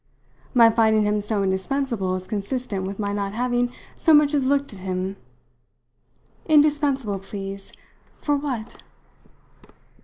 My 0.55 0.71
finding 0.71 1.03
him 1.03 1.21
so 1.21 1.43
indispensable 1.43 2.15
is 2.15 2.25
consistent 2.25 2.87
with 2.87 2.97
my 2.97 3.13
not 3.13 3.33
having 3.33 3.71
so 3.95 4.15
much 4.15 4.33
as 4.33 4.47
looked 4.47 4.73
at 4.73 4.79
him. 4.79 5.15
Indispensable, 6.47 7.19
please, 7.19 7.71
for 8.19 8.35
what?" 8.35 8.81